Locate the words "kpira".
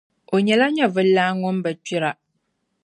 1.83-2.11